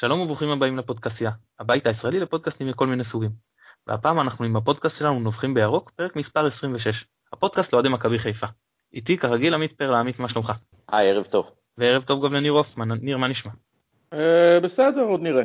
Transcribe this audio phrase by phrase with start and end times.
[0.00, 3.30] שלום וברוכים הבאים לפודקאסיה, הבית הישראלי לפודקאסטים מכל מיני סוגים.
[3.86, 8.46] והפעם אנחנו עם הפודקאסט שלנו נובחים בירוק, פרק מספר 26, הפודקאסט לאוהדי מכבי חיפה.
[8.92, 10.52] איתי כרגיל עמית פרלה, עמית מה שלומך?
[10.88, 11.50] היי, ערב טוב.
[11.78, 13.52] וערב טוב גם לניר הופמן, ניר מה נשמע?
[14.12, 15.44] אה, בסדר, עוד נראה.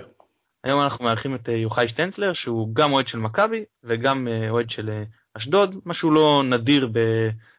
[0.63, 4.69] היום אנחנו מארחים את אה, יוחאי שטנצלר שהוא גם אוהד של מכבי וגם אה, אוהד
[4.69, 6.89] של אשדוד, משהו לא נדיר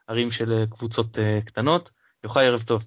[0.09, 1.90] בערים של קבוצות קטנות.
[2.24, 2.82] יוחאי ערב טוב.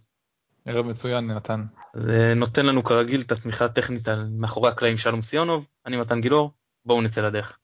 [0.67, 1.65] ערב מצוין, נתן.
[1.93, 6.51] זה נותן לנו כרגיל את התמיכה הטכנית על מאחורי הקלעים שלום סיונוב, אני מתן גילאור,
[6.85, 7.57] בואו נצא לדרך.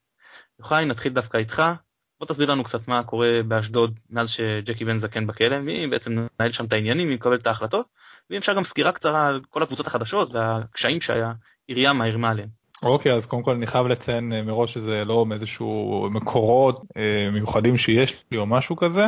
[0.59, 1.63] יוחאי, נתחיל דווקא איתך,
[2.20, 6.52] בוא תסביר לנו קצת מה קורה באשדוד מאז שג'קי בן זקן בכלא, מי בעצם מנהל
[6.52, 7.85] שם את העניינים, מי מקבל את ההחלטות,
[8.30, 12.62] ואם אפשר גם סקירה קצרה על כל הקבוצות החדשות והקשיים שהעירייה מערימה עליהם.
[12.86, 17.30] אוקיי, okay, אז קודם כל אני חייב לציין אה, מראש שזה לא מאיזשהו מקורות אה,
[17.32, 19.08] מיוחדים שיש לי או משהו כזה.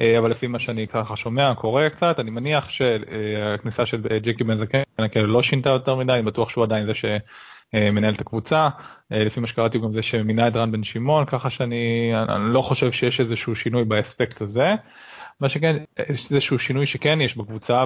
[0.00, 4.56] אה, אבל לפי מה שאני ככה שומע, קורא קצת, אני מניח שהכניסה של ג'קי בן
[4.56, 4.82] זקן
[5.16, 8.68] לא שינתה יותר מדי, אני בטוח שהוא עדיין זה שמנהל את הקבוצה.
[9.10, 13.20] לפי מה שקראתי גם זה שמינה את רן בן שמעון, ככה שאני לא חושב שיש
[13.20, 14.74] איזשהו שינוי באספקט הזה.
[15.40, 15.76] מה שכן,
[16.08, 17.84] יש איזשהו שינוי שכן יש בקבוצה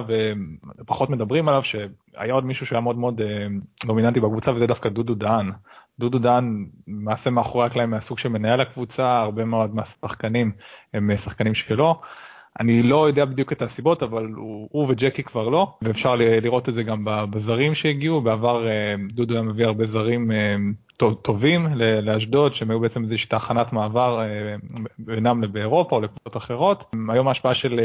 [0.77, 3.47] ופחות מדברים עליו, שהיה עוד מישהו שהיה מאוד מאוד אה,
[3.85, 5.51] דומיננטי בקבוצה וזה דווקא דודו דהן.
[5.99, 10.51] דודו דהן מעשה מאחורי הקלעים מהסוג של מנהל הקבוצה, הרבה מאוד מהשחקנים
[10.93, 12.01] הם שחקנים שלו.
[12.59, 16.73] אני לא יודע בדיוק את הסיבות, אבל הוא, הוא וג'קי כבר לא, ואפשר לראות את
[16.73, 20.55] זה גם בזרים שהגיעו, בעבר אה, דודו היה מביא הרבה זרים אה,
[21.21, 24.55] טובים לאשדוד, שהם היו בעצם איזושהי תחנת מעבר אה,
[24.99, 26.95] בינם באירופה או לקבוצות אחרות.
[27.09, 27.79] היום ההשפעה של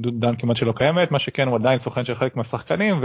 [0.00, 3.00] דודו דן כמעט שלא קיימת, מה שכן הוא עדיין סוכן של חלק מהשחקנים,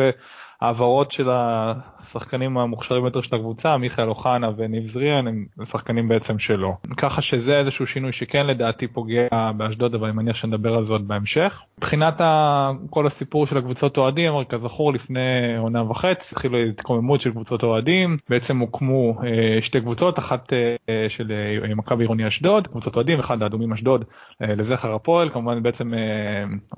[0.61, 6.75] והעברות של השחקנים המוכשרים יותר של הקבוצה, מיכאל אוחנה וניב זריאן, הם שחקנים בעצם שלו.
[6.97, 11.07] ככה שזה איזשהו שינוי שכן לדעתי פוגע באשדוד, אבל אני מניח שנדבר על זה עוד
[11.07, 11.61] בהמשך.
[11.77, 12.21] מבחינת
[12.89, 18.59] כל הסיפור של הקבוצות אוהדים, כזכור לפני עונה וחצי התחילו התקוממות של קבוצות אוהדים, בעצם
[18.59, 23.73] הוקמו אה, שתי קבוצות, אחת אה, של אה, מכבי עירוני אשדוד, קבוצות אוהדים, אחד האדומים
[23.73, 24.05] אשדוד
[24.41, 25.93] לזכר הפועל, כמובן בעצם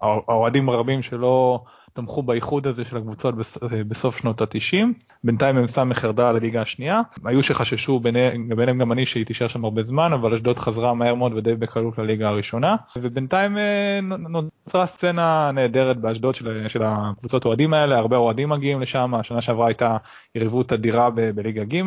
[0.01, 1.59] האוהדים הרבים שלא
[1.99, 3.35] תמכו באיחוד הזה של הקבוצות
[3.87, 4.85] בסוף שנות ה-90.
[5.23, 7.01] בינתיים הם סמך ירדה לליגה השנייה.
[7.25, 11.33] היו שחששו, ביניהם גם אני שהיא תישאר שם הרבה זמן, אבל אשדוד חזרה מהר מאוד
[11.35, 12.75] ודי בקלות לליגה הראשונה.
[12.95, 19.13] ובינתיים אה, נוצרה סצנה נהדרת באשדוד של, של הקבוצות אוהדים האלה, הרבה אוהדים מגיעים לשם,
[19.15, 19.97] השנה שעברה הייתה
[20.35, 21.81] יריבות אדירה בליגה ג'.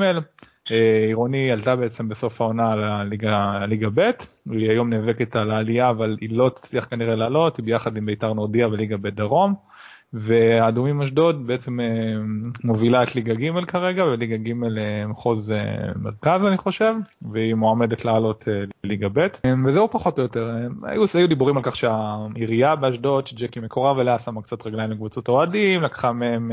[0.70, 4.10] אה, עירוני עלתה בעצם בסוף העונה לליגה, ב',
[4.50, 8.32] היא היום נאבקת על העלייה אבל היא לא תצליח כנראה לעלות, היא ביחד עם ביתר
[8.32, 9.54] נורדיה בליגה ב' דרום.
[10.14, 11.86] והאדומים אשדוד בעצם אה,
[12.64, 16.94] מובילה את ליגה ג' כרגע, וליגה ג' אה, מחוז אה, מרכז אני חושב,
[17.32, 18.48] והיא מועמדת לעלות
[18.84, 19.26] לליגה ב',
[19.66, 24.42] וזהו פחות או יותר, היו, היו דיבורים על כך שהעירייה באשדוד, שג'קי מקורב אליה שמה
[24.42, 26.52] קצת רגליים לקבוצות אוהדים, לקחה מהם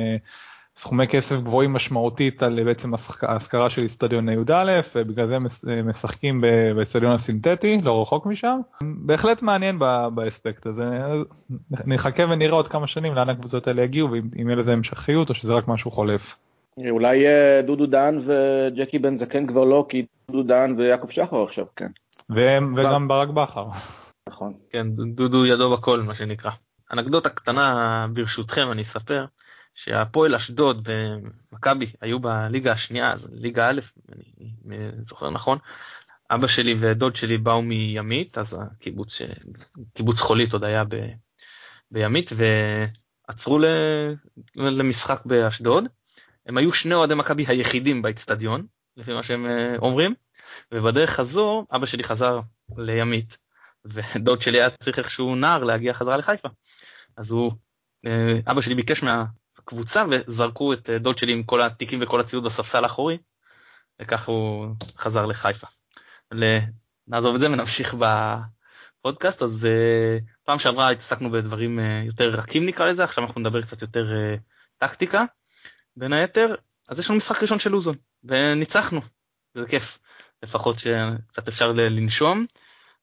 [0.80, 2.92] סכומי כסף גבוהים משמעותית על בעצם
[3.22, 5.38] ההשכרה של איצטדיון י"א, ובגלל זה
[5.84, 6.42] משחקים
[6.76, 8.60] באיצטדיון הסינתטי, לא רחוק משם.
[8.82, 9.80] בהחלט מעניין
[10.16, 10.86] באספקט הזה,
[11.72, 15.54] נחכה ונראה עוד כמה שנים לאן הקבוצות האלה יגיעו, ואם יהיה לזה המשכיות או שזה
[15.54, 16.36] רק משהו חולף.
[16.90, 21.66] אולי אה, דודו דהן וג'קי בן זקן כבר לא, כי דודו דהן ויעקב שחר עכשיו,
[21.76, 21.90] כן.
[22.76, 23.68] וגם ברק בכר.
[24.30, 24.54] נכון.
[24.70, 26.52] כן, דודו ידו בכל, מה שנקרא.
[26.94, 29.26] אנקדוטה קטנה ברשותכם, אני אספר.
[29.74, 33.80] שהפועל אשדוד ומכבי היו בליגה השנייה, אז ליגה א',
[34.66, 35.58] אני זוכר נכון,
[36.32, 39.22] אבא שלי ודוד שלי באו מימית, אז הקיבוץ.
[39.94, 40.96] קיבוץ חולית עוד היה ב...
[41.92, 43.66] בימית, ועצרו ל...
[44.56, 45.84] למשחק באשדוד.
[46.46, 48.66] הם היו שני אוהדי מכבי היחידים באצטדיון,
[48.98, 50.14] לפי מה שהם אה, אומרים,
[50.72, 52.40] ובדרך חזור, אבא שלי חזר
[52.78, 53.38] לימית,
[53.86, 56.50] ודוד שלי היה צריך איכשהו נער להגיע חזרה לחיפה.
[57.18, 57.52] אז הוא,
[58.06, 59.26] אה, אבא שלי ביקש מה...
[59.70, 63.18] קבוצה וזרקו את אה, דוד שלי עם כל התיקים וכל הציוד בספסל האחורי,
[64.02, 65.68] וככה הוא חזר לחיפה.
[67.08, 67.96] נעזוב את זה ונמשיך
[69.00, 73.62] בפודקאסט, אז uh, פעם שעברה התעסקנו בדברים uh, יותר רכים נקרא לזה, עכשיו אנחנו נדבר
[73.62, 74.06] קצת יותר
[74.78, 75.26] טקטיקה,
[75.96, 76.56] בין היתר,
[76.90, 79.02] אז יש לנו משחק ראשון של לוזון, וניצחנו,
[79.54, 80.00] זה כיף,
[80.44, 82.46] לפחות שקצת אפשר לנשום.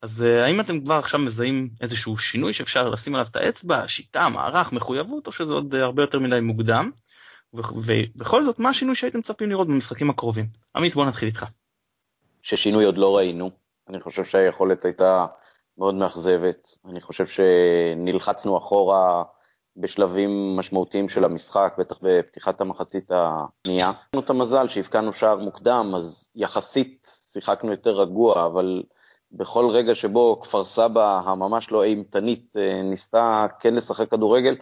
[0.07, 4.29] אז אה, האם אתם כבר עכשיו מזהים איזשהו שינוי שאפשר לשים עליו את האצבע, שיטה,
[4.29, 6.91] מערך, מחויבות, או שזה עוד אה, הרבה יותר מדי מוקדם?
[7.55, 10.47] ובכל זאת, מה השינוי שהייתם מצפים לראות במשחקים הקרובים?
[10.77, 11.45] עמית, בוא נתחיל איתך.
[12.43, 13.51] ששינוי עוד לא ראינו,
[13.89, 15.27] אני חושב שהיכולת הייתה
[15.79, 19.23] מאוד מאכזבת, אני חושב שנלחצנו אחורה
[19.77, 23.93] בשלבים משמעותיים של המשחק, בטח בפתיחת המחצית השנייה.
[24.15, 28.83] לנו את המזל שהבקענו שער מוקדם, אז יחסית שיחקנו יותר רגוע, אבל
[29.33, 34.57] בכל רגע שבו כפר סבא הממש לא אימתנית אה, ניסתה כן לשחק כדורגל,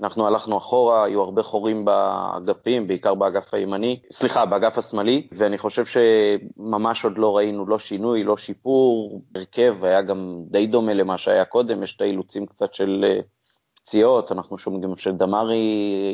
[0.00, 5.84] אנחנו הלכנו אחורה, היו הרבה חורים באגפים, בעיקר באגף הימני, סליחה, באגף השמאלי, ואני חושב
[5.86, 9.20] שממש עוד לא ראינו לא שינוי, לא שיפור.
[9.34, 13.20] הרכב היה גם די דומה למה שהיה קודם, יש את האילוצים קצת של אה,
[13.76, 15.56] פציעות, אנחנו שומעים גם שדמרי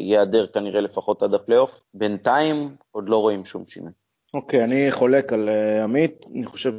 [0.00, 1.80] ייעדר כנראה לפחות עד הפלייאוף.
[1.94, 3.92] בינתיים עוד לא רואים שום שינוי.
[4.34, 6.72] אוקיי, okay, אני חולק על uh, עמית, אני חושב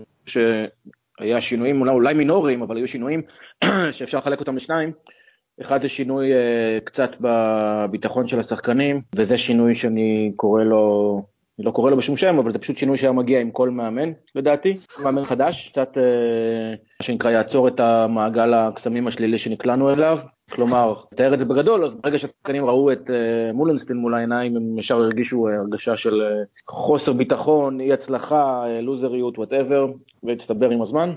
[1.19, 3.21] שהיה שינויים אולי, אולי מינוריים, אבל היו שינויים
[3.92, 4.92] שאפשר לחלק אותם לשניים.
[5.62, 11.15] אחד זה שינוי uh, קצת בביטחון של השחקנים, וזה שינוי שאני קורא לו,
[11.60, 14.12] אני לא קורא לו בשום שם, אבל זה פשוט שינוי שהיה מגיע עם כל מאמן,
[14.36, 16.00] לדעתי, מאמן חדש, קצת uh,
[17.00, 20.19] מה שנקרא יעצור את המעגל הקסמים השלילי שנקלענו אליו.
[20.54, 24.80] כלומר, תאר את זה בגדול, אז ברגע שהשחקנים ראו את uh, מולנסטין מול העיניים, הם
[24.80, 29.88] ישר הרגישו uh, הרגשה של uh, חוסר ביטחון, אי הצלחה, לוזריות, whatever,
[30.24, 31.14] והצטבר עם הזמן.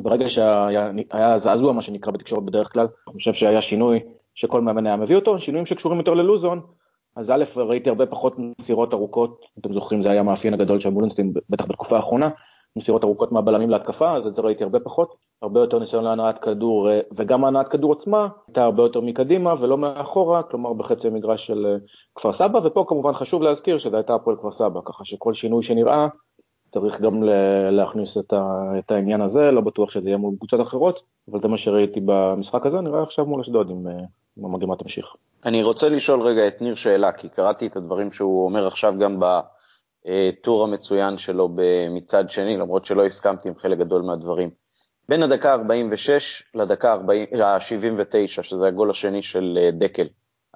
[0.00, 4.00] ברגע שהיה זעזוע, מה שנקרא בתקשורת בדרך כלל, אני חושב שהיה שינוי
[4.34, 6.60] שכל מאמן היה מביא אותו, שינויים שקשורים יותר ללוזון,
[7.16, 11.32] אז א', ראיתי הרבה פחות מסירות ארוכות, אתם זוכרים, זה היה המאפיין הגדול של מולנסטין,
[11.50, 12.30] בטח בתקופה האחרונה,
[12.76, 16.90] מסירות ארוכות מהבלמים להתקפה, אז את זה ראיתי הרבה פחות, הרבה יותר ניסיון להנעת כדור,
[16.90, 21.66] אה, וגם הנעת כדור עצמה הייתה הרבה יותר מקדימה ולא מאחורה, כלומר בחצי המגרש של
[21.66, 21.76] אה,
[22.14, 26.06] כפר סבא, ופה כמובן חשוב להזכיר שזה הייתה הפועל כפר סבא, ככה שכל שינוי שנראה
[26.72, 27.22] צריך גם
[27.70, 32.00] להכניס את, העניין הזה, לא בטוח שזה יהיה מול קבוצות אחרות, אבל זה מה שראיתי
[32.04, 35.06] במשחק הזה, נראה עכשיו מול אשדוד אם, אה, המגמה תמשיך.
[35.44, 39.20] אני רוצה לשאול רגע את ניר שאלה, כי קראתי את הדברים שהוא אומר עכשיו גם
[39.20, 41.48] בטור המצוין שלו
[41.90, 44.61] מצד שני, למרות שלא הסכמתי עם חלק גדול מהדברים.
[45.08, 46.10] בין הדקה ה-46
[46.54, 50.06] לדקה ה-79, שזה הגול השני של אה, דקל,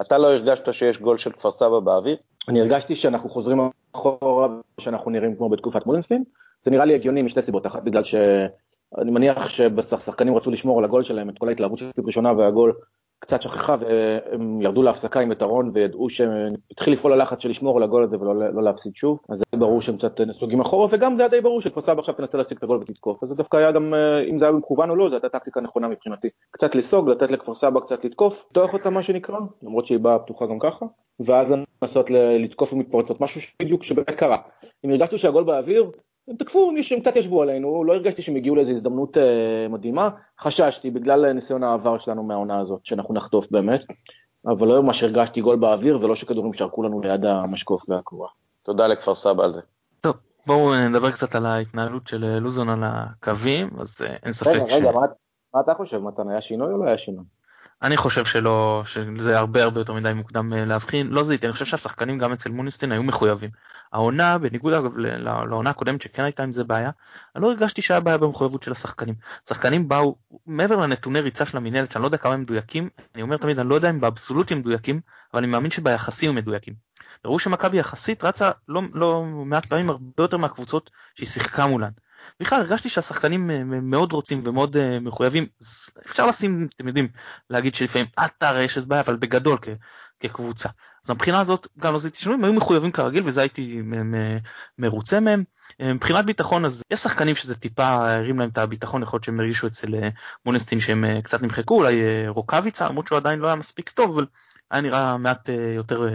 [0.00, 2.16] אתה לא הרגשת שיש גול של כפר סבא באוויר?
[2.48, 3.60] אני הרגשתי שאנחנו חוזרים
[3.92, 4.48] אחורה,
[4.80, 6.24] שאנחנו נראים כמו בתקופת מולנסטין.
[6.64, 11.04] זה נראה לי הגיוני משתי סיבות, אחת בגלל שאני מניח שבשחקנים רצו לשמור על הגול
[11.04, 12.72] שלהם, את כל ההתלהבות של ראשונה והגול
[13.26, 17.82] קצת שכחה והם ירדו להפסקה עם יתרון וידעו שהם התחיל לפעול הלחץ של לשמור על
[17.82, 21.22] הגול הזה ולא לא להפסיד שוב, אז זה ברור שהם קצת נסוגים אחורה וגם זה
[21.22, 23.72] היה די ברור שכפר סבא עכשיו תנסה להשיג את הגול ותתקוף, אז זה דווקא היה
[23.72, 26.28] גם, אה, אם זה היה מכוון או לא, זו הייתה טקטיקה נכונה מבחינתי.
[26.50, 30.46] קצת לסוג, לתת לכפר סבא קצת לתקוף, לפתוח אותה מה שנקרא, למרות שהיא באה פתוחה
[30.46, 30.86] גם ככה,
[31.20, 31.52] ואז
[31.82, 34.36] לנסות לתקוף ומתפרצות, משהו שבדיוק שבאמת קרה.
[34.84, 35.90] אם הרגשנו שהגול באוויר,
[36.28, 40.90] הם תקפו, הם קצת ישבו עלינו, לא הרגשתי שהם הגיעו לאיזו הזדמנות אה, מדהימה, חששתי
[40.90, 43.80] בגלל ניסיון העבר שלנו מהעונה הזאת, שאנחנו נחטוף באמת,
[44.46, 48.28] אבל לא ממש הרגשתי גול באוויר ולא שכדורים שרקו לנו ליד המשקוף והקורה.
[48.62, 49.60] תודה לכפר סבא על זה.
[50.00, 54.50] טוב, בואו נדבר קצת על ההתנהלות של אה, לוזון על הקווים, אז אה, אין ספק
[54.50, 54.72] רגע, ש...
[54.72, 55.00] רגע, מה,
[55.54, 57.24] מה אתה חושב, מתן, היה שינוי או לא היה שינוי?
[57.82, 61.64] אני חושב שלא, שזה הרבה הרבה יותר מדי מוקדם אה, להבחין, לא זיהיתי, אני חושב
[61.64, 63.50] שהשחקנים גם אצל מוניסטין היו מחויבים.
[63.92, 66.90] העונה, בניגוד אגב לעונה הקודמת שכן הייתה עם זה בעיה,
[67.36, 69.14] אני לא הרגשתי שהיה בעיה במחויבות של השחקנים.
[69.48, 73.36] שחקנים באו, מעבר לנתוני ריצה של המינהלת, שאני לא יודע כמה הם מדויקים, אני אומר
[73.36, 75.00] תמיד, אני לא יודע אם באבסולוטים מדויקים,
[75.34, 76.74] אבל אני מאמין שביחסים הם מדויקים.
[77.24, 81.90] ראו שמכבי יחסית רצה לא, לא מעט פעמים הרבה יותר מהקבוצות שהיא שיחקה מולן.
[82.40, 85.46] בכלל הרגשתי שהשחקנים אה, מאוד רוצים ומאוד אה, מחויבים,
[86.06, 87.08] אפשר לשים, אתם יודעים,
[87.50, 89.68] להגיד שלפעמים עטר יש בעיה, אבל בגדול כ,
[90.20, 90.68] כקבוצה.
[91.04, 93.82] אז מבחינה הזאת גם לא עשיתי שינויים, היו מחויבים כרגיל וזה הייתי
[94.78, 95.44] מרוצה מהם.
[95.80, 99.40] אה, מבחינת ביטחון אז יש שחקנים שזה טיפה הרים להם את הביטחון, יכול להיות שהם
[99.40, 99.94] הרגישו אצל
[100.46, 104.26] מונסטין שהם קצת נמחקו, אולי רוקאביצה, למרות שהוא עדיין לא היה מספיק טוב, אבל
[104.70, 106.08] היה נראה מעט יותר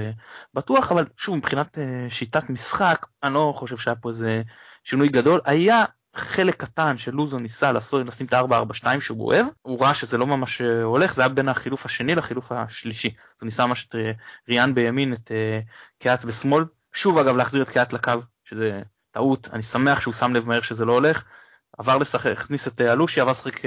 [0.53, 1.77] בטוח, אבל שוב מבחינת
[2.09, 4.41] שיטת משחק, אני לא חושב שהיה פה איזה
[4.83, 5.41] שינוי גדול.
[5.45, 10.17] היה חלק קטן של לוזון ניסה לעשות, לשים את ה-442 שהוא אוהב, הוא ראה שזה
[10.17, 13.07] לא ממש אה, הולך, זה היה בין החילוף השני לחילוף השלישי.
[13.39, 14.11] הוא ניסה ממש את אה,
[14.49, 15.59] ריאן בימין, את אה,
[15.99, 16.65] קיאט בשמאל.
[16.93, 18.13] שוב אגב להחזיר את קיאט לקו,
[18.43, 21.23] שזה טעות, אני שמח שהוא שם לב מהר שזה לא הולך.
[21.77, 23.61] עבר לשחק, הכניס את אלושי, עבר לשחק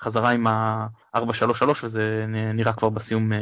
[0.00, 3.32] חזרה עם ה-433 וזה נראה כבר בסיום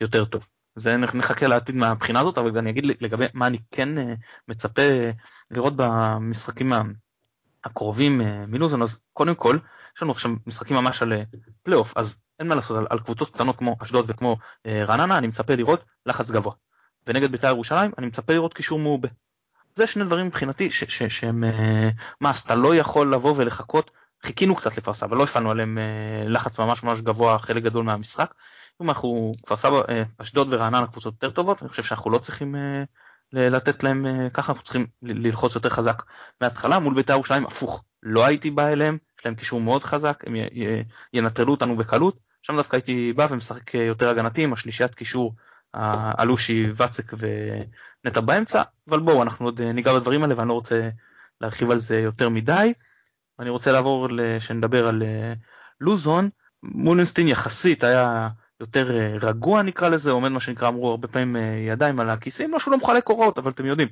[0.00, 0.48] יותר טוב.
[0.74, 3.88] זה נחכה לעתיד מהבחינה הזאת, אבל אני אגיד לגבי מה אני כן
[4.48, 4.82] מצפה
[5.50, 6.72] לראות במשחקים
[7.70, 9.58] הקרובים אה, מלוזון, אז קודם כל,
[9.96, 11.22] יש לנו עכשיו משחקים ממש על אה,
[11.62, 15.26] פלייאוף, אז אין מה לעשות, על, על קבוצות קטנות כמו אשדוד וכמו אה, רעננה, אני
[15.26, 16.52] מצפה לראות לחץ גבוה.
[17.06, 19.08] ונגד בית"ר ירושלים, אני מצפה לראות קישור מעובה.
[19.74, 21.44] זה שני דברים מבחינתי ש, ש, שהם
[22.20, 23.90] מס, אתה לא יכול לבוא ולחכות,
[24.22, 25.78] חיכינו קצת לכפר סבא, לא הפעלנו עליהם
[26.26, 28.34] לחץ ממש ממש גבוה חלק גדול מהמשחק.
[28.82, 29.82] אם אנחנו, כפר סבא,
[30.18, 32.54] אשדוד ורעננה קבוצות יותר טובות, אני חושב שאנחנו לא צריכים
[33.32, 36.02] לתת להם אה, ככה אנחנו צריכים ללחוץ יותר חזק.
[36.40, 37.84] מההתחלה מול בית"ר ירושלים הפוך.
[38.02, 40.34] לא הייתי בא אליהם יש להם קישור מאוד חזק הם
[41.12, 42.18] ינטרלו אותנו בקלות.
[42.42, 45.34] שם דווקא הייתי בא ומשחק אה, יותר הגנתי עם השלישיית קישור
[46.20, 47.12] אלושי ואצק
[48.04, 48.62] ונטע באמצע.
[48.88, 50.88] אבל בואו אנחנו עוד אה, ניגע בדברים האלה ואני לא רוצה
[51.40, 52.72] להרחיב על זה יותר מדי.
[53.38, 54.08] אני רוצה לעבור
[54.38, 55.02] שנדבר על
[55.80, 56.28] לוזון.
[56.62, 58.28] מולינסטין יחסית היה
[58.60, 61.36] יותר רגוע נקרא לזה, עומד מה שנקרא, אמרו הרבה פעמים
[61.68, 63.88] ידיים על הכיסים, לא שהוא לא מחלק הוראות, אבל אתם יודעים,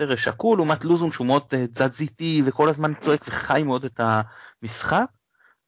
[0.00, 1.42] יותר שקול, לעומת לוזון שהוא מאוד
[1.74, 5.06] תזזיתי וכל הזמן צועק וחי מאוד את המשחק.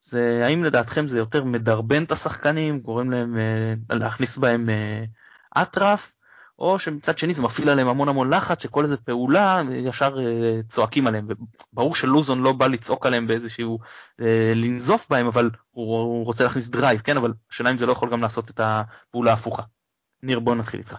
[0.01, 3.37] זה האם לדעתכם זה יותר מדרבן את השחקנים, גורם להם
[3.91, 4.69] להכניס בהם
[5.63, 6.16] אטרף,
[6.59, 11.07] או שמצד שני זה מפעיל עליהם המון המון לחץ, שכל איזה פעולה ישר אה, צועקים
[11.07, 11.29] עליהם.
[11.73, 13.79] וברור שלוזון לא בא לצעוק עליהם באיזשהו,
[14.21, 17.17] אה, לנזוף בהם, אבל הוא, רוצה להכניס drive, כן?
[17.17, 19.63] אבל השאלה אם זה לא יכול גם לעשות את הפעולה ההפוכה.
[20.23, 20.99] ניר, בוא נתחיל איתך.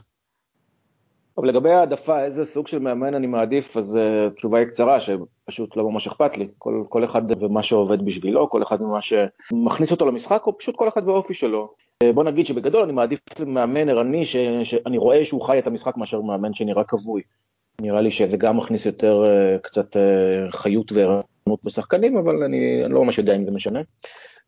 [1.35, 3.97] טוב, לגבי העדפה, איזה סוג של מאמן אני מעדיף, אז
[4.27, 6.47] התשובה היא קצרה, שפשוט לא ממש אכפת לי.
[6.57, 10.87] כל, כל אחד ומה שעובד בשבילו, כל אחד ומה שמכניס אותו למשחק, או פשוט כל
[10.87, 11.73] אחד באופי שלו.
[12.03, 14.25] בוא נגיד שבגדול אני מעדיף מאמן ערני,
[14.63, 17.21] שאני רואה שהוא חי את המשחק מאשר מאמן שנראה כבוי.
[17.81, 23.03] נראה לי שזה גם מכניס יותר uh, קצת uh, חיות וערנות בשחקנים, אבל אני, לא
[23.03, 23.79] ממש יודע אם זה משנה.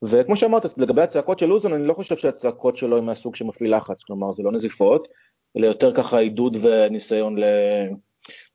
[0.03, 4.03] וכמו שאמרת, לגבי הצעקות של אוזון, אני לא חושב שהצעקות שלו הן מהסוג שמפעיל לחץ,
[4.03, 5.07] כלומר זה לא נזיפות.
[5.57, 7.35] אלא יותר ככה עידוד וניסיון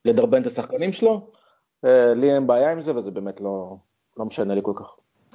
[0.05, 1.31] לדרבן את השחקנים שלו.
[1.85, 3.77] אה, לי אין בעיה עם זה וזה באמת לא,
[4.17, 4.87] לא משנה לי כל כך.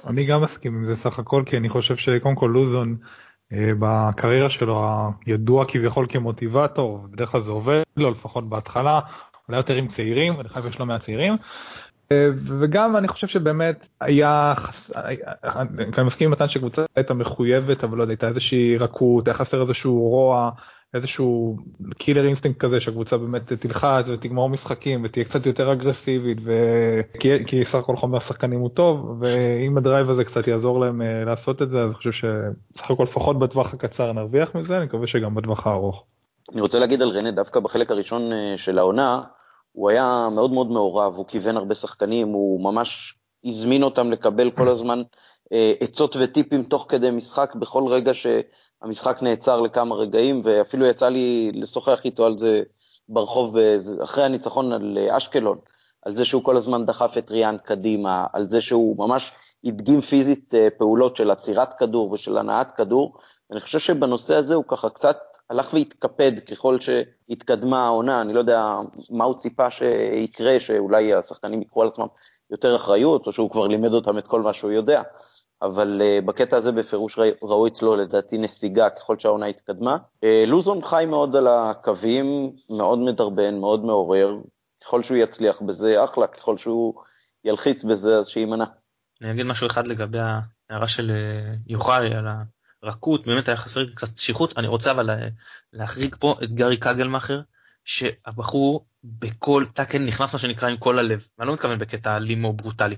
[0.06, 3.06] אני גם מסכים עם זה סך הכל כי אני חושב שקודם כל לוזון אה,
[3.52, 4.84] בקריירה שלו
[5.26, 9.00] הידוע כביכול כ motivator בדרך כלל זה עובד לו לפחות בהתחלה
[9.48, 11.32] אולי יותר עם צעירים חייב יש לו מהצעירים.
[11.32, 11.38] אה,
[12.32, 14.54] וגם אני חושב שבאמת היה,
[15.98, 19.62] אני מסכים עם מתן שקבוצה הייתה מחויבת אבל לא יודע, הייתה איזושהי רכות, היה חסר
[19.62, 20.50] איזשהו רוע,
[20.94, 21.56] איזשהו
[21.98, 27.78] killer instinct כזה שהקבוצה באמת תלחץ ותגמור משחקים ותהיה קצת יותר אגרסיבית וכי כי סך
[27.78, 31.70] הכל חומר השחקנים הוא טוב ואם ה drive הזה קצת יעזור להם uh, לעשות את
[31.70, 35.66] זה אז אני חושב שסך הכל לפחות בטווח הקצר נרוויח מזה אני מקווה שגם בטווח
[35.66, 36.04] הארוך.
[36.52, 39.20] אני רוצה להגיד על רנה דווקא בחלק הראשון uh, של העונה
[39.72, 44.68] הוא היה מאוד מאוד מעורב הוא כיוון הרבה שחקנים הוא ממש הזמין אותם לקבל כל
[44.68, 45.02] הזמן
[45.44, 48.26] uh, עצות וטיפים תוך כדי משחק בכל רגע ש...
[48.82, 52.62] המשחק נעצר לכמה רגעים, ואפילו יצא לי לשוחח איתו על זה
[53.08, 53.56] ברחוב
[54.02, 55.58] אחרי הניצחון על אה, אשקלון,
[56.02, 59.32] על זה שהוא כל הזמן דחף את ריאן קדימה, על זה שהוא ממש
[59.64, 63.18] הדגים פיזית אה, פעולות של עצירת כדור ושל הנעת כדור.
[63.52, 65.18] אני חושב שבנושא הזה הוא ככה קצת
[65.50, 68.76] הלך והתקפד ככל שהתקדמה העונה, אני לא יודע
[69.10, 72.06] מה הוא ציפה שיקרה, שאולי השחקנים יקחו על עצמם
[72.50, 75.02] יותר אחריות, או שהוא כבר לימד אותם את כל מה שהוא יודע.
[75.62, 79.96] אבל uh, בקטע הזה בפירוש ראו אצלו לדעתי נסיגה ככל שהעונה התקדמה.
[79.96, 84.36] Uh, לוזון חי מאוד על הקווים, מאוד מדרבן, מאוד מעורר,
[84.84, 86.94] ככל שהוא יצליח בזה אחלה, ככל שהוא
[87.44, 88.64] ילחיץ בזה אז שיימנע.
[89.22, 92.26] אני אגיד משהו אחד לגבי ההערה של אה, יוחאי על
[92.82, 95.10] הרכות, באמת היה חסר קצת קשיחות, אני רוצה אבל
[95.72, 97.40] להחריג פה את גארי קגלמאכר,
[97.84, 102.52] שהבחור בכל טאקן נכנס מה שנקרא עם כל הלב, ואני לא מתכוון בקטע אלים או
[102.52, 102.96] ברוטלי,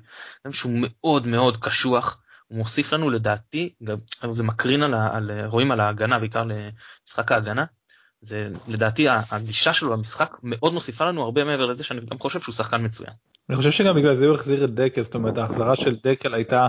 [0.51, 3.97] שהוא מאוד מאוד קשוח, הוא מוסיף לנו לדעתי, גם,
[4.33, 7.65] זה מקרין על, על, רואים על ההגנה, בעיקר למשחק ההגנה,
[8.21, 12.55] זה לדעתי הגישה שלו למשחק מאוד מוסיפה לנו הרבה מעבר לזה שאני גם חושב שהוא
[12.55, 13.13] שחקן מצוין.
[13.49, 16.67] אני חושב שגם בגלל זה הוא החזיר את דקל, זאת אומרת ההחזרה של דקל הייתה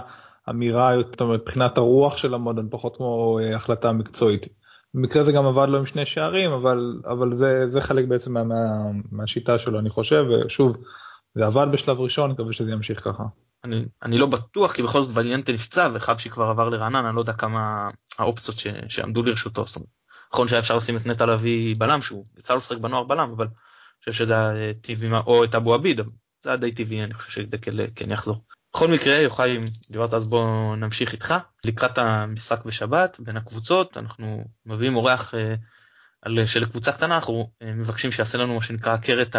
[0.49, 4.47] אמירה, אומרת מבחינת הרוח של המועדון, פחות כמו אה, החלטה מקצועית.
[4.93, 8.43] במקרה זה גם עבד לו עם שני שערים, אבל, אבל זה, זה חלק בעצם מה,
[8.43, 8.57] מה,
[9.11, 10.77] מהשיטה שלו אני חושב, ושוב,
[11.35, 13.23] זה עבד בשלב ראשון, אני מקווה שזה ימשיך ככה.
[13.63, 17.21] אני, אני לא בטוח כי בכל זאת וליאנטה נפצע וחבשי כבר עבר לרעננה, אני לא
[17.21, 19.65] יודע כמה האופציות ש, שעמדו לרשותו.
[19.65, 19.89] זאת אומרת,
[20.33, 23.45] נכון שהיה אפשר לשים את נטע לביא בלם שהוא יצא לו לשחק בנוער בלם אבל
[23.45, 23.53] אני
[23.99, 26.01] חושב שזה היה טבעי או את אבו עביד
[26.41, 28.43] זה היה די טבעי אני חושב שדקל כן יחזור.
[28.73, 29.57] בכל מקרה יוחאי
[29.89, 31.33] דיברת אז בוא נמשיך איתך.
[31.65, 38.11] לקראת המשחק בשבת בין הקבוצות אנחנו מביאים אורח אה, של קבוצה קטנה אנחנו אה, מבקשים
[38.11, 39.35] שיעשה לנו מה שנקרא עקרת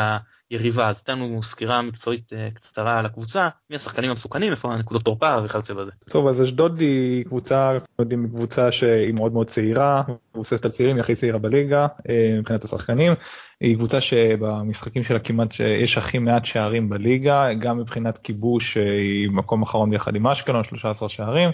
[0.50, 5.04] היריבה אז תן לנו סקירה מקצועית אה, קצרה על הקבוצה מי השחקנים המסוכנים איפה הנקודות
[5.04, 5.92] תורפה וכיוצא בזה.
[6.10, 10.02] טוב אז אשדוד היא קבוצה יודעים קבוצה שהיא מאוד מאוד צעירה
[10.34, 13.12] מבוססת על צעירים היא הכי צעירה בליגה אה, מבחינת השחקנים
[13.60, 19.62] היא קבוצה שבמשחקים שלה כמעט יש הכי מעט שערים בליגה גם מבחינת כיבוש היא מקום
[19.62, 21.50] אחרון ביחד עם אשקלון 13 שערים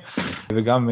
[0.53, 0.89] וגם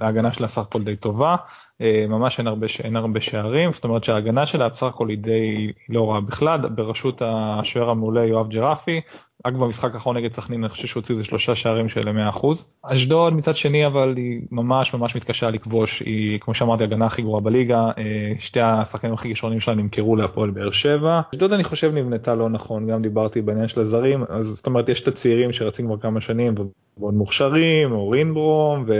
[0.00, 1.36] ההגנה שלה סך הכל די טובה.
[1.80, 5.72] אה, ממש אין הרבה, אין הרבה שערים, זאת אומרת שההגנה שלה בסך הכל היא די
[5.88, 9.00] לא רעה בכלל, בראשות השוער המעולה יואב ג'רפי,
[9.46, 12.46] רק במשחק האחרון נגד סכנין אני חושב שהוא הוציא איזה שלושה שערים של 100%.
[12.82, 17.40] אשדוד מצד שני אבל היא ממש ממש מתקשה לכבוש, היא כמו שאמרתי הגנה הכי גרועה
[17.40, 21.20] בליגה, אה, שתי השחקנים הכי גישרונים שלה נמכרו להפועל באר שבע.
[21.34, 25.02] אשדוד אני חושב נבנתה לא נכון, גם דיברתי בעניין של הזרים, אז זאת אומרת יש
[25.02, 26.54] את הצעירים שרצים כבר כמה שנים
[26.98, 28.92] ומאוד מוכשרים, אורין ברום ו...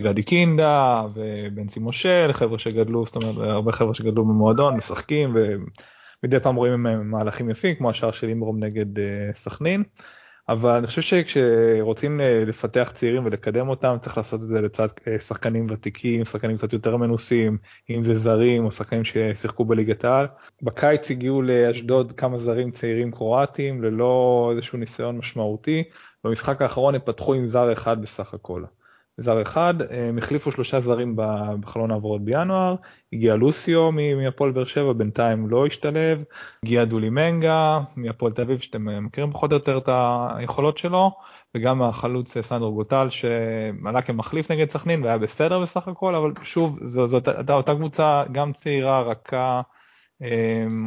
[0.00, 5.34] גדי קינדה ובנצי מושל, חבר'ה שגדלו, זאת אומרת הרבה חבר'ה שגדלו במועדון, משחקים
[6.22, 9.00] ומדי פעם רואים מהלכים יפים כמו השער של אימרום נגד uh,
[9.32, 9.82] סכנין.
[10.48, 15.18] אבל אני חושב שכשרוצים אה, לפתח צעירים ולקדם אותם צריך לעשות את זה לצד אה,
[15.18, 17.58] שחקנים ותיקים, שחקנים קצת יותר מנוסים,
[17.90, 20.26] אם זה זרים או שחקנים ששיחקו בליגת העל.
[20.62, 25.84] בקיץ הגיעו לאשדוד כמה זרים צעירים קרואטים ללא איזשהו ניסיון משמעותי,
[26.24, 28.64] במשחק האחרון הם פתחו עם זר אחד בסך הכל.
[29.18, 31.16] זר אחד, הם החליפו שלושה זרים
[31.60, 32.74] בחלון העברות בינואר,
[33.12, 36.24] הגיע לוסיו מהפועל באר שבע, בינתיים לא השתלב,
[36.62, 39.88] הגיע דולי מנגה מהפועל תל אביב, שאתם מכירים פחות או יותר את
[40.36, 41.10] היכולות שלו,
[41.54, 47.10] וגם החלוץ סנדרו גוטל שעלה כמחליף נגד סכנין והיה בסדר בסך הכל, אבל שוב, זאת,
[47.10, 49.60] זאת אותה קבוצה גם צעירה, רכה,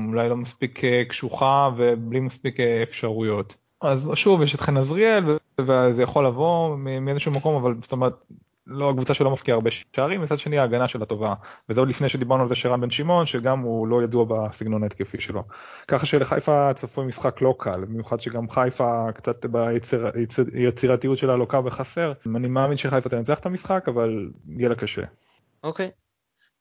[0.07, 3.60] אולי לא מספיק אה, קשוחה ובלי מספיק אה, אפשרויות.
[3.81, 5.23] אז שוב יש את חן עזריאל
[5.61, 8.13] וזה יכול לבוא מאיזשהו מקום אבל זאת אומרת
[8.67, 11.33] לא הקבוצה שלא מפקיעה הרבה שערים מצד שני ההגנה שלה טובה
[11.69, 15.21] וזה עוד לפני שדיברנו על זה שרן בן שמעון שגם הוא לא ידוע בסגנון ההתקפי
[15.21, 15.43] שלו.
[15.87, 22.47] ככה שלחיפה צפוי משחק לא קל במיוחד שגם חיפה קצת ביצירתיות שלה לוקה וחסר אני
[22.47, 25.03] מאמין שחיפה תנצח את המשחק אבל יהיה לה קשה.
[25.63, 25.91] אוקיי.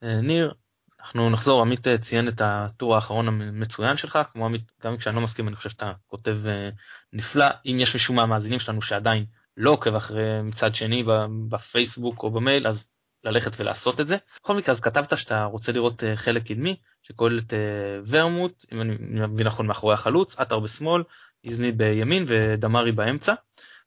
[0.02, 0.54] אה, ניר
[1.00, 5.22] אנחנו נחזור, עמית אה, ציין את הטור האחרון המצוין שלך, כמו עמית, גם כשאני לא
[5.22, 6.70] מסכים, אני חושב שאתה כותב אה,
[7.12, 7.46] נפלא.
[7.66, 9.24] אם יש מישהו מהמאזינים שלנו שעדיין
[9.56, 11.04] לא עוקב אחרי מצד שני
[11.48, 12.88] בפייסבוק או במייל, אז
[13.24, 14.16] ללכת ולעשות את זה.
[14.42, 17.54] בכל מקרה, אז כתבת שאתה רוצה לראות אה, חלק קדמי, שכולל את
[18.06, 21.02] ורמוט, אם אני מבין נכון, מאחורי החלוץ, עטר בשמאל,
[21.44, 23.34] איזני בימין ודמרי באמצע.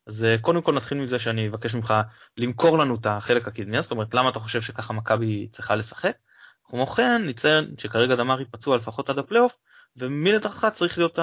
[0.07, 1.93] אז קודם כל נתחיל מזה שאני אבקש ממך
[2.37, 6.17] למכור לנו את החלק הקדמי, זאת אומרת למה אתה חושב שככה מכבי צריכה לשחק.
[6.63, 9.57] כמו כן נציין שכרגע דמרי פצוע לפחות עד הפלייאוף
[9.97, 11.19] ומילד אחת צריך להיות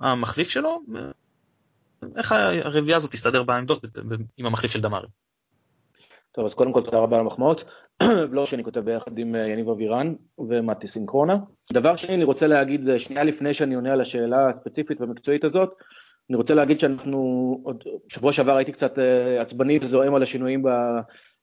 [0.00, 0.80] המחליף שלו
[2.16, 2.32] איך
[2.64, 3.84] הרביעייה הזאת תסתדר בעמדות
[4.36, 5.06] עם המחליף של דמרי.
[6.32, 7.64] טוב אז קודם כל תודה רבה על המחמאות,
[8.30, 11.36] בלוג שאני כותב ביחד עם אה, יניב אבירן ומתי סינקרונה.
[11.72, 15.74] דבר שני אני רוצה להגיד אה, שנייה לפני שאני עונה על השאלה הספציפית והמקצועית הזאת,
[16.30, 20.62] אני רוצה להגיד שאנחנו, עוד שבוע שעבר הייתי קצת אה, עצבני וזועם על השינויים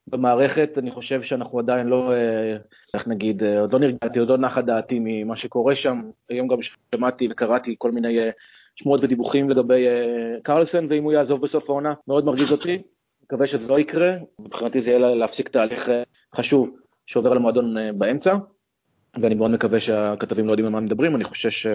[0.09, 2.57] במערכת, אני חושב שאנחנו עדיין לא, אה,
[2.93, 6.01] איך נגיד, אה, עוד לא נרגעתי, עוד לא נחה דעתי ממה שקורה שם.
[6.29, 6.57] היום גם
[6.95, 8.29] שמעתי וקראתי כל מיני אה,
[8.75, 9.85] שמועות ודיווחים לגבי
[10.43, 12.81] קרלסן, ואם הוא יעזוב בסוף העונה, מאוד מרגיז אותי.
[13.23, 15.89] מקווה שזה לא יקרה, מבחינתי זה יהיה להפסיק תהליך
[16.35, 18.35] חשוב שעובר למועדון באמצע,
[19.21, 21.67] ואני מאוד מקווה שהכתבים לא יודעים על מה מדברים, אני חושב ש...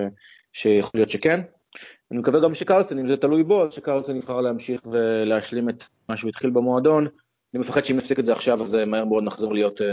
[0.53, 1.41] שיכול להיות שכן.
[2.11, 6.29] אני מקווה גם שקרלסן, אם זה תלוי בו, שקרלסן יבחר להמשיך ולהשלים את מה שהוא
[6.29, 7.09] התחיל במועדון,
[7.55, 9.87] אני מפחד שאם נפסיק את זה עכשיו אז אה, מהר מאוד נחזור להיות אה,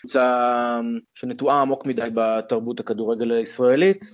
[0.00, 0.80] קבוצה אה,
[1.14, 4.10] שנטועה עמוק מדי בתרבות הכדורגל הישראלית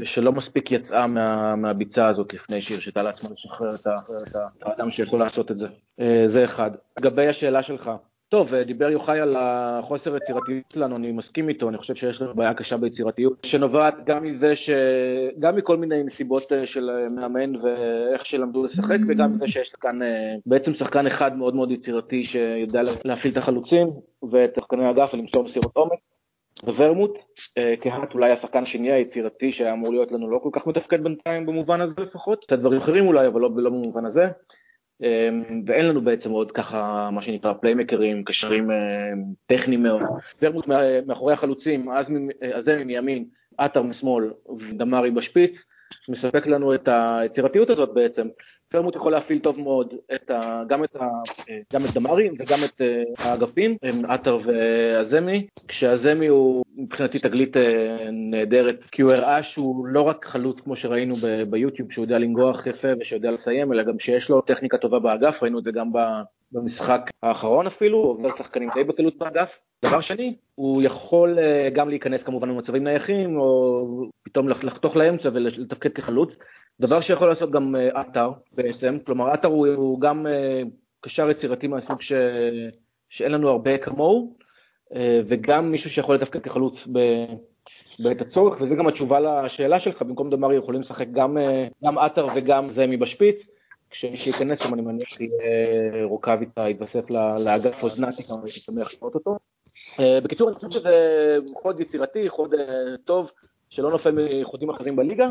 [0.00, 3.86] ושלא מספיק יצאה מה, מהביצה הזאת לפני שהיא הרשתה לעצמה לשחרר את
[4.62, 5.68] האדם שיכול לעשות את זה.
[6.26, 6.70] זה אחד.
[6.98, 7.90] לגבי השאלה שלך,
[8.30, 12.54] טוב, דיבר יוחאי על החוסר יצירתיות שלנו, אני מסכים איתו, אני חושב שיש לנו בעיה
[12.54, 14.70] קשה ביצירתיות, שנובעת גם מזה ש...
[15.38, 20.02] גם מכל מיני נסיבות אה, של אה, מאמן ואיך שלמדו לשחק, וגם מזה שיש כאן
[20.02, 23.88] אה, בעצם שחקן אחד מאוד מאוד יצירתי שיודע להפעיל את החלוצים
[24.30, 25.98] ואת שחקני האגף ולמסור מסירות עומק.
[26.64, 27.18] וורמוט,
[27.80, 31.80] כהת אולי השחקן השני היצירתי שהיה אמור להיות לנו לא כל כך מתפקד בינתיים במובן
[31.80, 34.26] הזה לפחות, קצת דברים אחרים אולי אבל לא, לא במובן הזה.
[35.02, 40.02] אמ, ואין לנו בעצם עוד ככה מה שנקרא פליימקרים, קשרים אמ, טכניים מאוד.
[40.42, 40.66] ורמוט
[41.06, 42.10] מאחורי החלוצים, אז
[42.58, 43.24] זה מימין,
[43.58, 45.64] עטר משמאל ודמרי בשפיץ,
[46.08, 48.28] מספק לנו את היצירתיות הזאת בעצם.
[48.68, 51.04] פרמוט יכול להפעיל טוב מאוד את ה, גם, את ה,
[51.72, 53.76] גם את דמרי וגם את אה, האגפים,
[54.08, 60.60] עטר והזמי, כשהזמי הוא מבחינתי תגלית אה, נהדרת, כי הוא הראה שהוא לא רק חלוץ
[60.60, 61.14] כמו שראינו
[61.50, 65.58] ביוטיוב, שהוא יודע לנגוח יפה ושיודע לסיים, אלא גם שיש לו טכניקה טובה באגף, ראינו
[65.58, 65.90] את זה גם
[66.52, 69.60] במשחק האחרון אפילו, הוא עובר שחקנים די בקלות באגף.
[69.84, 75.92] דבר שני, הוא יכול אה, גם להיכנס כמובן במצבים נייחים, או פתאום לחתוך לאמצע ולתפקד
[75.92, 76.38] כחלוץ,
[76.80, 80.26] דבר שיכול לעשות גם עטר בעצם, כלומר עטר הוא, הוא גם
[81.00, 82.12] קשר יצירתי מהסוג ש...
[83.08, 84.36] שאין לנו הרבה כמוהו,
[84.94, 86.98] אה, וגם מישהו שיכול לתפקד כחלוץ ב...
[87.98, 92.26] בעת הצורך, וזה גם התשובה לשאלה שלך, במקום דמרי יכולים לשחק גם, אה, גם עטר
[92.34, 93.48] וגם זמי בשפיץ,
[93.90, 97.10] כשמי שייכנס שם אני מניח יהיה רוקאביצה, יתווסף
[97.44, 99.38] לאגף אוזנתי, כמה הייתי שמח לראות אותו.
[100.00, 102.54] אה, בקיצור, אני חושב שזה חוד יצירתי, חוד
[103.04, 103.30] טוב,
[103.70, 104.10] שלא נופל
[104.42, 105.28] מחודים אחרים בליגה.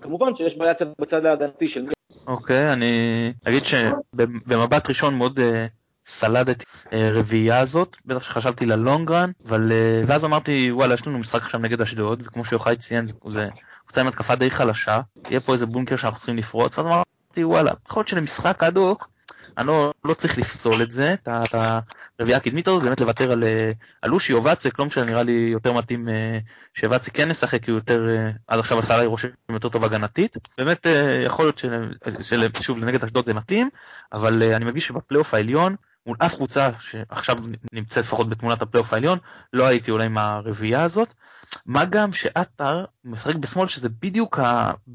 [0.00, 1.92] כמובן שיש בעיה בצד ההגנתי של מי.
[2.26, 5.40] אוקיי, אני אגיד שבמבט ראשון מאוד
[6.10, 11.42] סלדת אה, רביעייה הזאת, בטח שחשבתי ללונגרן, אבל אה, ואז אמרתי וואלה יש לנו משחק
[11.42, 13.48] עכשיו נגד אשדוד, וכמו שיוחאי ציין זה,
[13.84, 17.70] קבוצה עם התקפה די חלשה, יהיה פה איזה בונקר שאנחנו צריכים לפרוץ, ואז אמרתי וואלה,
[17.86, 19.08] יכול להיות שלמשחק אד-הוק
[19.58, 21.54] אני לא, צריך לפסול את זה, את
[22.18, 23.44] הרביעייה הקדמית הזאת, באמת לוותר על,
[24.02, 26.08] על לושי או ואצק, לא משנה, נראה לי יותר מתאים
[26.74, 28.06] שוואצק כן ישחק, כי הוא יותר,
[28.46, 30.36] עד עכשיו עשה עליי רושם יותר טוב הגנתית.
[30.58, 30.86] באמת
[31.26, 31.62] יכול להיות
[32.54, 33.70] ששוב לנגד אשדוד זה מתאים,
[34.12, 37.36] אבל אני מרגיש שבפלייאוף העליון, מול אף קבוצה שעכשיו
[37.72, 39.18] נמצאת לפחות בתמונת הפלייאוף העליון,
[39.52, 41.14] לא הייתי אולי עם הרביעייה הזאת.
[41.66, 44.38] מה גם שעטר משחק בשמאל שזה בדיוק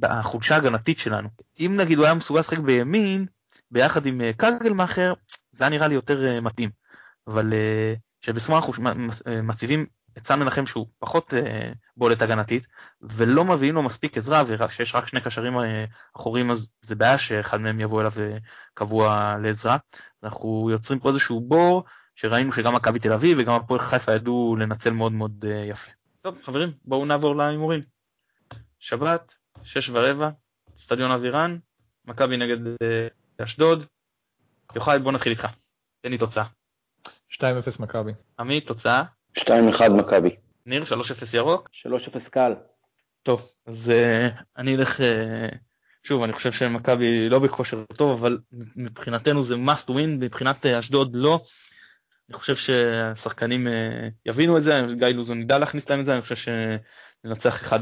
[0.03, 1.29] החולשה ההגנתית שלנו.
[1.59, 3.25] אם נגיד הוא היה מסוגל לשחק בימין,
[3.71, 5.13] ביחד עם אה, קגלמאכר,
[5.51, 6.69] זה היה נראה לי יותר אה, מתאים.
[7.27, 8.83] אבל אה, שבשמאל אנחנו
[9.43, 9.85] מציבים
[10.17, 11.33] את סן מנחם שהוא פחות
[11.97, 12.67] בולט הגנתית,
[13.01, 15.53] ולא מביאים לו מספיק עזרה, ושיש רק שני קשרים
[16.15, 18.11] אחוריים אז זה בעיה שאחד מהם יבוא אליו
[18.73, 19.77] קבוע לעזרה.
[20.23, 21.83] אנחנו יוצרים פה איזשהו בור
[22.15, 25.91] שראינו שגם מכבי תל אביב וגם הפועל חיפה ידעו לנצל מאוד מאוד יפה.
[26.21, 27.81] טוב חברים בואו נעבור להימורים.
[28.79, 30.29] שבת, שש ורבע,
[30.73, 31.57] אצטדיון אבירן,
[32.05, 32.57] מכבי נגד
[33.43, 33.83] אשדוד.
[34.75, 35.47] יוחאי בוא נתחיל איתך,
[36.01, 36.43] תן לי תוצאה.
[37.31, 37.41] 2-0
[37.79, 38.11] מכבי.
[38.39, 39.03] עמית תוצאה?
[39.37, 39.41] 2-1
[39.97, 40.35] מכבי.
[40.65, 40.87] ניר 3-0
[41.33, 41.69] ירוק?
[42.25, 42.53] 3-0 קל.
[43.23, 45.55] טוב אז uh, אני אלך uh,
[46.03, 48.37] שוב אני חושב שמכבי לא בכושר טוב אבל
[48.75, 51.39] מבחינתנו זה must win מבחינת אשדוד לא.
[52.29, 53.67] אני חושב שהשחקנים
[54.25, 56.35] יבינו את זה, גיא לוזון ידע להכניס להם את זה, אני חושב
[57.25, 57.75] שננצח 1-0,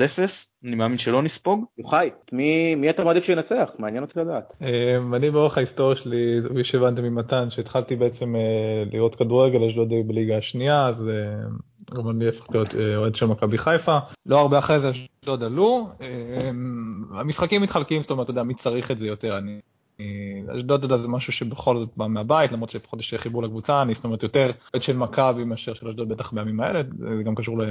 [0.66, 1.66] אני מאמין שלא נספוג.
[1.78, 3.70] יוחאי, מי, מי אתה מעדיף שינצח?
[3.80, 4.54] מעניין אותי לדעת.
[4.62, 10.38] אה, אני באורך ההיסטוריה שלי, כפי שהבנתם ממתן, שהתחלתי בעצם אה, לראות כדורגל, אשדוד בליגה
[10.38, 11.10] השנייה, אז
[11.96, 13.98] גם אני הפכתי להיות אוהד של מכבי חיפה.
[14.26, 15.90] לא הרבה אחרי זה אשדוד עלו.
[17.12, 19.60] המשחקים מתחלקים, זאת אומרת, אתה יודע, מי צריך את זה יותר, אני
[20.56, 24.24] אשדוד זה משהו שבכל זאת בא מהבית, למרות שלפחות יש חיבור לקבוצה, אני זאת אומרת
[24.24, 27.62] יותר עד של מכבי מאשר של אשדוד בטח בימים האלה, זה גם קשור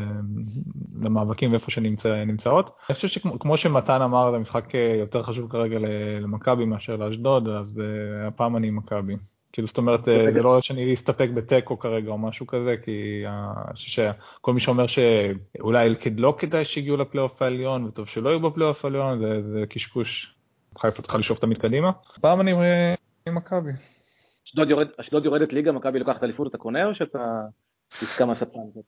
[1.02, 2.70] למאבקים ואיפה שנמצאות.
[2.88, 5.78] אני חושב שכמו שמתן אמר, זה משחק יותר חשוב כרגע
[6.20, 9.16] למכבי מאשר לאשדוד, אז אה, הפעם אני עם מכבי.
[9.52, 13.24] כאילו זאת אומרת אה, זה לא שאני אסתפק בתיקו כרגע או משהו כזה כי
[13.74, 19.20] שכל מי שאומר שאולי לא כדאי שהגיעו לפלייאוף העליון וטוב שלא יהיו בפלייאוף העליון
[19.52, 20.34] זה קשקוש
[20.78, 21.90] חיפה צריכה לשאוף תמיד קדימה.
[22.20, 22.52] פעם אני
[23.26, 23.72] עם מכבי.
[25.00, 27.18] אשדוד יורדת ליגה, מכבי לוקחת אליפות, אתה קונה או שאתה
[28.02, 28.24] עסקה?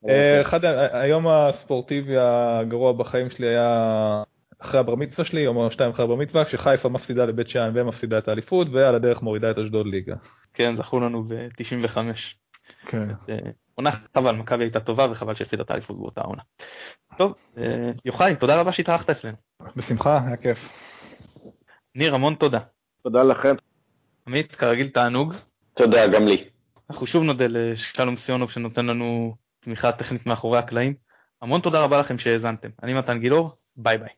[0.09, 4.23] אה, אחד, היום הספורטיבי הגרוע בחיים שלי היה
[4.59, 8.27] אחרי הבר מצווה שלי, או שתיים אחרי הבר מצווה, כשחיפה מפסידה לבית שאן ומפסידה את
[8.27, 10.15] האליפות, ועל הדרך מורידה את אשדוד ליגה.
[10.53, 11.97] כן, זכו לנו ב-95.
[12.85, 13.09] כן.
[13.29, 13.37] אה,
[13.75, 16.41] עונה חבל, מכבי הייתה טובה וחבל שהפסידה את האליפות באותה עונה.
[17.17, 19.35] טוב, אה, יוחאי, תודה רבה שהתארחת אצלנו.
[19.75, 20.69] בשמחה, היה כיף.
[21.95, 22.59] ניר, המון תודה.
[23.03, 23.55] תודה לכם.
[24.27, 25.33] עמית, כרגיל תענוג.
[25.73, 26.43] תודה, גם לי.
[26.89, 30.93] אנחנו שוב נודה לשלום סיונוב שנותן לנו תמיכה טכנית מאחורי הקלעים.
[31.41, 32.69] המון תודה רבה לכם שהאזנתם.
[32.83, 34.09] אני מתן גילאור, ביי ביי.